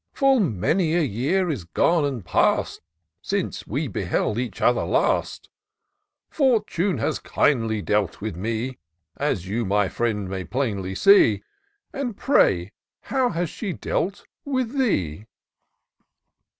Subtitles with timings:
[0.13, 2.81] Full many a year is gone and past,
[3.21, 5.47] Since we beheld each other last:
[6.31, 8.79] Fortune has kindly dealt with me,
[9.17, 11.43] As you, my friend, may plainly see;
[11.93, 12.71] And pray
[13.13, 15.27] how has she dealt with thee